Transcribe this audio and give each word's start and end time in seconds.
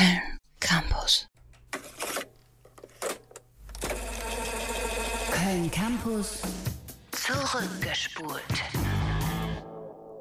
Köln 0.00 0.38
Campus. 0.60 1.28
Köln 5.30 5.70
Campus. 5.70 6.40
Zurückgespult. 7.12 8.40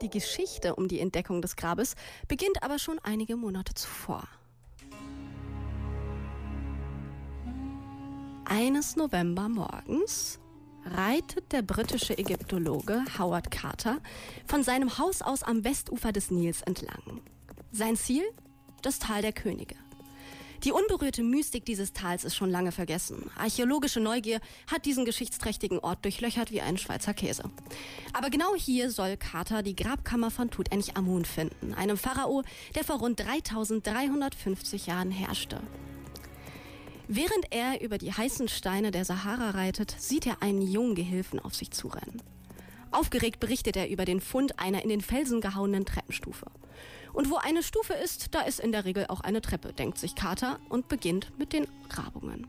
Die 0.02 0.10
Geschichte 0.10 0.76
um 0.76 0.90
die 0.90 1.00
Entdeckung 1.00 1.42
des 1.42 1.56
Grabes 1.56 1.96
beginnt 2.28 2.62
aber 2.62 2.78
schon 2.78 3.00
einige 3.04 3.38
Monate 3.38 3.74
zuvor. 3.74 4.28
Eines 8.44 8.98
Novembermorgens 8.98 10.40
reitet 10.84 11.54
der 11.54 11.62
britische 11.62 12.18
Ägyptologe 12.18 13.06
Howard 13.18 13.50
Carter 13.50 14.00
von 14.46 14.62
seinem 14.62 14.98
Haus 14.98 15.22
aus 15.22 15.42
am 15.42 15.64
Westufer 15.64 16.12
des 16.12 16.32
Nils 16.32 16.64
entlang. 16.64 17.22
Sein 17.72 17.96
Ziel? 17.96 18.26
Das 18.82 19.00
Tal 19.00 19.22
der 19.22 19.34
Könige. 19.34 19.76
Die 20.64 20.74
unberührte 20.74 21.24
Mystik 21.24 21.64
dieses 21.64 21.94
Tals 21.94 22.26
ist 22.26 22.36
schon 22.36 22.50
lange 22.50 22.74
vergessen. 22.74 23.32
Archäologische 23.38 24.02
Neugier 24.02 24.42
hat 24.70 24.86
diesen 24.86 25.06
geschichtsträchtigen 25.06 25.80
Ort 25.80 26.04
durchlöchert 26.04 26.52
wie 26.52 26.60
einen 26.60 26.78
Schweizer 26.78 27.14
Käse. 27.14 27.44
Aber 28.12 28.30
genau 28.30 28.56
hier 28.56 28.92
soll 28.92 29.16
Carter 29.16 29.64
die 29.64 29.76
Grabkammer 29.76 30.32
von 30.32 30.50
Tutanchamun 30.50 31.24
finden, 31.24 31.74
einem 31.74 31.98
Pharao, 31.98 32.44
der 32.76 32.84
vor 32.84 33.00
rund 33.00 33.20
3350 33.20 34.88
Jahren 34.88 35.12
herrschte. 35.12 35.62
Während 37.08 37.52
er 37.52 37.82
über 37.82 37.98
die 37.98 38.12
heißen 38.12 38.50
Steine 38.50 38.92
der 38.92 39.06
Sahara 39.06 39.52
reitet, 39.52 39.96
sieht 39.98 40.28
er 40.28 40.42
einen 40.42 40.62
jungen 40.62 40.96
Gehilfen 40.96 41.40
auf 41.40 41.56
sich 41.56 41.72
zurennen. 41.72 42.22
Aufgeregt 42.92 43.40
berichtet 43.40 43.78
er 43.78 43.90
über 43.90 44.04
den 44.04 44.20
Fund 44.20 44.60
einer 44.60 44.84
in 44.84 44.90
den 44.90 45.02
Felsen 45.02 45.42
gehauenen 45.42 45.86
Treppenstufe. 45.86 46.48
Und 47.14 47.30
wo 47.30 47.36
eine 47.36 47.64
Stufe 47.64 47.94
ist, 47.94 48.34
da 48.36 48.42
ist 48.42 48.60
in 48.60 48.72
der 48.72 48.86
Regel 48.86 49.06
auch 49.08 49.22
eine 49.22 49.42
Treppe, 49.42 49.74
denkt 49.74 49.98
sich 49.98 50.16
Carter 50.16 50.60
und 50.70 50.88
beginnt 50.88 51.38
mit 51.38 51.54
den 51.54 51.68
Grabungen. 51.90 52.48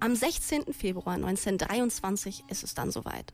Am 0.00 0.14
16. 0.14 0.72
Februar 0.72 1.14
1923 1.14 2.44
ist 2.48 2.62
es 2.62 2.74
dann 2.74 2.90
soweit. 2.90 3.32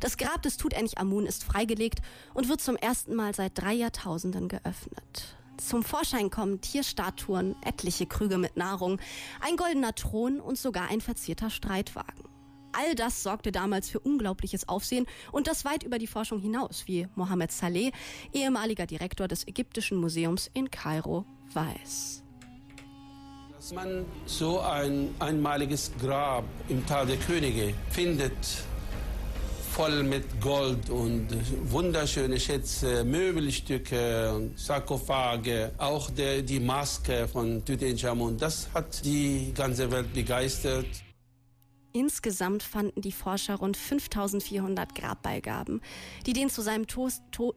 Das 0.00 0.16
Grab 0.16 0.40
des 0.42 0.56
Tutanchamun 0.56 1.26
ist 1.26 1.44
freigelegt 1.44 2.00
und 2.32 2.48
wird 2.48 2.62
zum 2.62 2.76
ersten 2.76 3.14
Mal 3.14 3.34
seit 3.34 3.58
drei 3.58 3.74
Jahrtausenden 3.74 4.48
geöffnet. 4.48 5.36
Zum 5.58 5.82
Vorschein 5.82 6.30
kommen 6.30 6.62
Tierstatuen, 6.62 7.54
etliche 7.62 8.06
Krüge 8.06 8.38
mit 8.38 8.56
Nahrung, 8.56 8.98
ein 9.42 9.56
goldener 9.56 9.94
Thron 9.94 10.40
und 10.40 10.56
sogar 10.56 10.88
ein 10.88 11.02
verzierter 11.02 11.50
Streitwagen. 11.50 12.29
All 12.72 12.94
das 12.94 13.22
sorgte 13.22 13.52
damals 13.52 13.90
für 13.90 14.00
unglaubliches 14.00 14.68
Aufsehen 14.68 15.06
und 15.32 15.46
das 15.46 15.64
weit 15.64 15.82
über 15.82 15.98
die 15.98 16.06
Forschung 16.06 16.40
hinaus, 16.40 16.84
wie 16.86 17.08
Mohammed 17.14 17.50
Saleh, 17.50 17.92
ehemaliger 18.32 18.86
Direktor 18.86 19.28
des 19.28 19.46
Ägyptischen 19.46 19.98
Museums 19.98 20.50
in 20.54 20.70
Kairo, 20.70 21.24
weiß. 21.52 22.22
Dass 23.56 23.72
man 23.72 24.06
so 24.24 24.60
ein 24.60 25.14
einmaliges 25.18 25.90
Grab 26.00 26.44
im 26.68 26.86
Tal 26.86 27.06
der 27.06 27.16
Könige 27.18 27.74
findet, 27.90 28.32
voll 29.70 30.02
mit 30.02 30.40
Gold 30.40 30.90
und 30.90 31.28
wunderschöne 31.70 32.40
Schätze, 32.40 33.04
Möbelstücke 33.04 34.50
Sarkophage, 34.56 35.72
auch 35.78 36.10
der, 36.10 36.42
die 36.42 36.60
Maske 36.60 37.28
von 37.28 37.64
Tutanchamun, 37.64 38.36
das 38.38 38.68
hat 38.74 39.04
die 39.04 39.52
ganze 39.54 39.90
Welt 39.90 40.12
begeistert. 40.12 40.86
Insgesamt 41.92 42.62
fanden 42.62 43.00
die 43.00 43.12
Forscher 43.12 43.56
rund 43.56 43.76
5400 43.76 44.94
Grabbeigaben, 44.94 45.80
die 46.24 46.32
den 46.32 46.48
zu 46.48 46.62
seinem 46.62 46.86
Tod, 46.86 47.14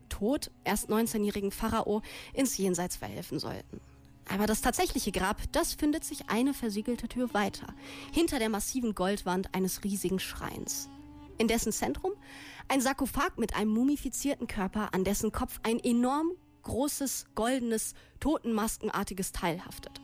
Tod 0.09 0.51
erst 0.63 0.89
19-jährigen 0.89 1.51
Pharao 1.51 2.01
ins 2.33 2.57
Jenseits 2.57 2.95
verhelfen 2.95 3.37
sollten. 3.37 3.79
Aber 4.27 4.47
das 4.47 4.61
tatsächliche 4.61 5.11
Grab, 5.11 5.41
das 5.51 5.73
findet 5.73 6.03
sich 6.03 6.29
eine 6.29 6.53
versiegelte 6.53 7.07
Tür 7.07 7.33
weiter, 7.33 7.67
hinter 8.11 8.39
der 8.39 8.49
massiven 8.49 8.95
Goldwand 8.95 9.53
eines 9.53 9.83
riesigen 9.83 10.19
Schreins. 10.19 10.89
In 11.37 11.47
dessen 11.47 11.71
Zentrum 11.71 12.13
ein 12.67 12.81
Sarkophag 12.81 13.37
mit 13.37 13.55
einem 13.55 13.71
mumifizierten 13.71 14.47
Körper, 14.47 14.93
an 14.93 15.03
dessen 15.03 15.31
Kopf 15.31 15.59
ein 15.63 15.79
enorm 15.79 16.31
großes, 16.63 17.25
goldenes, 17.35 17.93
totenmaskenartiges 18.19 19.31
Teil 19.33 19.63
haftet. 19.65 20.01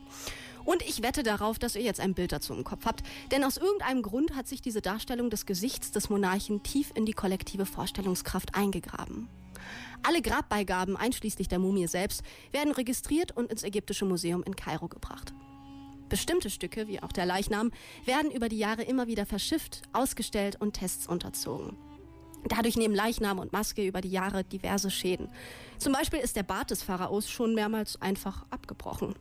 Und 0.70 0.82
ich 0.88 1.02
wette 1.02 1.24
darauf, 1.24 1.58
dass 1.58 1.74
ihr 1.74 1.82
jetzt 1.82 1.98
ein 1.98 2.14
Bild 2.14 2.30
dazu 2.30 2.54
im 2.54 2.62
Kopf 2.62 2.86
habt, 2.86 3.02
denn 3.32 3.42
aus 3.42 3.56
irgendeinem 3.56 4.02
Grund 4.02 4.36
hat 4.36 4.46
sich 4.46 4.62
diese 4.62 4.80
Darstellung 4.80 5.28
des 5.28 5.44
Gesichts 5.44 5.90
des 5.90 6.10
Monarchen 6.10 6.62
tief 6.62 6.92
in 6.94 7.06
die 7.06 7.12
kollektive 7.12 7.66
Vorstellungskraft 7.66 8.54
eingegraben. 8.54 9.28
Alle 10.04 10.22
Grabbeigaben, 10.22 10.96
einschließlich 10.96 11.48
der 11.48 11.58
Mumie 11.58 11.88
selbst, 11.88 12.22
werden 12.52 12.72
registriert 12.72 13.36
und 13.36 13.50
ins 13.50 13.64
Ägyptische 13.64 14.04
Museum 14.04 14.44
in 14.44 14.54
Kairo 14.54 14.86
gebracht. 14.86 15.34
Bestimmte 16.08 16.50
Stücke, 16.50 16.86
wie 16.86 17.02
auch 17.02 17.10
der 17.10 17.26
Leichnam, 17.26 17.72
werden 18.04 18.30
über 18.30 18.48
die 18.48 18.58
Jahre 18.58 18.82
immer 18.82 19.08
wieder 19.08 19.26
verschifft, 19.26 19.82
ausgestellt 19.92 20.60
und 20.60 20.74
Tests 20.74 21.08
unterzogen. 21.08 21.76
Dadurch 22.48 22.76
nehmen 22.76 22.94
Leichnam 22.94 23.40
und 23.40 23.52
Maske 23.52 23.84
über 23.84 24.00
die 24.00 24.10
Jahre 24.10 24.44
diverse 24.44 24.92
Schäden. 24.92 25.30
Zum 25.78 25.92
Beispiel 25.92 26.20
ist 26.20 26.36
der 26.36 26.44
Bart 26.44 26.70
des 26.70 26.84
Pharaos 26.84 27.28
schon 27.28 27.56
mehrmals 27.56 28.00
einfach 28.00 28.46
abgebrochen. 28.50 29.16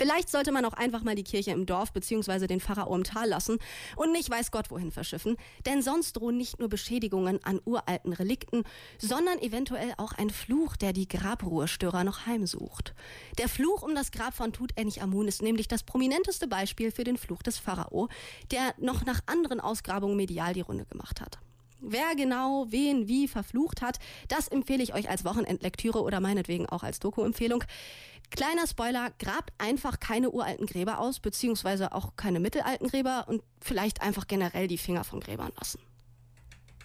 Vielleicht 0.00 0.30
sollte 0.30 0.50
man 0.50 0.64
auch 0.64 0.72
einfach 0.72 1.02
mal 1.02 1.14
die 1.14 1.24
Kirche 1.24 1.50
im 1.50 1.66
Dorf 1.66 1.92
bzw. 1.92 2.46
den 2.46 2.60
Pharao 2.60 2.96
im 2.96 3.04
Tal 3.04 3.28
lassen 3.28 3.58
und 3.96 4.12
nicht 4.12 4.30
weiß 4.30 4.50
Gott 4.50 4.70
wohin 4.70 4.90
verschiffen, 4.90 5.36
denn 5.66 5.82
sonst 5.82 6.14
drohen 6.14 6.38
nicht 6.38 6.58
nur 6.58 6.70
Beschädigungen 6.70 7.44
an 7.44 7.60
uralten 7.66 8.14
Relikten, 8.14 8.64
sondern 8.96 9.38
eventuell 9.40 9.92
auch 9.98 10.12
ein 10.12 10.30
Fluch, 10.30 10.76
der 10.76 10.94
die 10.94 11.06
Grabruhestörer 11.06 12.02
noch 12.02 12.24
heimsucht. 12.24 12.94
Der 13.36 13.50
Fluch 13.50 13.82
um 13.82 13.94
das 13.94 14.10
Grab 14.10 14.32
von 14.32 14.54
Tutanchamun 14.54 15.28
ist 15.28 15.42
nämlich 15.42 15.68
das 15.68 15.82
prominenteste 15.82 16.48
Beispiel 16.48 16.92
für 16.92 17.04
den 17.04 17.18
Fluch 17.18 17.42
des 17.42 17.58
Pharao, 17.58 18.08
der 18.52 18.72
noch 18.78 19.04
nach 19.04 19.20
anderen 19.26 19.60
Ausgrabungen 19.60 20.16
medial 20.16 20.54
die 20.54 20.62
Runde 20.62 20.86
gemacht 20.86 21.20
hat. 21.20 21.40
Wer 21.80 22.14
genau 22.16 22.66
wen 22.68 23.08
wie 23.08 23.28
verflucht 23.28 23.82
hat, 23.82 23.98
das 24.28 24.48
empfehle 24.48 24.82
ich 24.82 24.94
euch 24.94 25.08
als 25.08 25.24
Wochenendlektüre 25.24 26.02
oder 26.02 26.20
meinetwegen 26.20 26.66
auch 26.66 26.82
als 26.82 26.98
Doku-Empfehlung. 26.98 27.64
Kleiner 28.30 28.66
Spoiler, 28.66 29.10
grabt 29.18 29.52
einfach 29.58 29.98
keine 29.98 30.30
uralten 30.30 30.66
Gräber 30.66 31.00
aus, 31.00 31.20
beziehungsweise 31.20 31.92
auch 31.92 32.16
keine 32.16 32.38
mittelalten 32.38 32.88
Gräber 32.88 33.24
und 33.28 33.42
vielleicht 33.60 34.02
einfach 34.02 34.28
generell 34.28 34.68
die 34.68 34.78
Finger 34.78 35.04
von 35.04 35.20
Gräbern 35.20 35.52
lassen. 35.58 35.80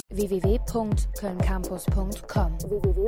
www.kölncampus.com 0.09 2.61
www 2.61 3.05